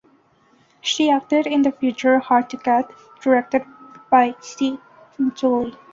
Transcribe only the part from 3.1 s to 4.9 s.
directed by Zee